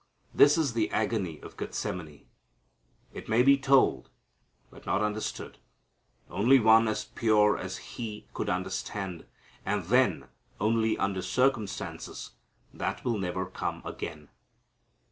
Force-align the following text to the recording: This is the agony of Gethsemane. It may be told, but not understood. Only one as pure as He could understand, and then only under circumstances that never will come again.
This 0.33 0.57
is 0.57 0.73
the 0.73 0.89
agony 0.89 1.39
of 1.41 1.57
Gethsemane. 1.57 2.25
It 3.13 3.29
may 3.29 3.43
be 3.43 3.55
told, 3.55 4.09
but 4.71 4.87
not 4.87 5.03
understood. 5.03 5.59
Only 6.27 6.59
one 6.59 6.87
as 6.87 7.05
pure 7.05 7.55
as 7.55 7.77
He 7.77 8.25
could 8.33 8.49
understand, 8.49 9.27
and 9.63 9.83
then 9.83 10.25
only 10.59 10.97
under 10.97 11.21
circumstances 11.21 12.31
that 12.73 13.05
never 13.05 13.43
will 13.43 13.51
come 13.51 13.83
again. 13.85 14.29